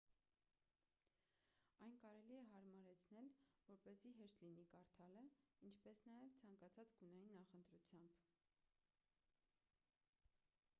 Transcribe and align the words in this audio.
այն 1.87 1.97
կարելի 2.05 2.37
է 2.37 2.45
հարմարեցնել 2.53 3.29
որպեսզի 3.67 4.13
հեշտ 4.21 4.41
լինի 4.47 4.65
կարդալը 4.73 5.23
ինչպես 5.71 6.03
նաև 6.15 6.41
ցանկացած 6.41 6.97
գունային 7.05 7.37
նախընտրությամբ 7.43 8.21